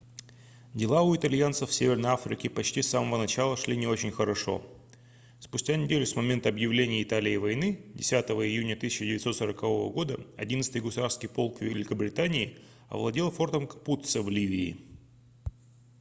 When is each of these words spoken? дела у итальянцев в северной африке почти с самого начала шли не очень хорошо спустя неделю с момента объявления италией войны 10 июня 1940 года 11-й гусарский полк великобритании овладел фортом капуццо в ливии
дела 0.73 1.03
у 1.03 1.15
итальянцев 1.15 1.69
в 1.69 1.73
северной 1.75 2.09
африке 2.09 2.49
почти 2.49 2.81
с 2.81 2.87
самого 2.89 3.19
начала 3.21 3.55
шли 3.55 3.77
не 3.77 3.85
очень 3.85 4.09
хорошо 4.11 4.63
спустя 5.39 5.75
неделю 5.75 6.07
с 6.07 6.15
момента 6.15 6.49
объявления 6.49 7.03
италией 7.03 7.37
войны 7.37 7.85
10 7.93 8.11
июня 8.31 8.73
1940 8.73 9.59
года 9.93 10.15
11-й 10.37 10.79
гусарский 10.79 11.29
полк 11.29 11.61
великобритании 11.61 12.57
овладел 12.89 13.29
фортом 13.29 13.67
капуццо 13.67 14.23
в 14.23 14.29
ливии 14.31 14.77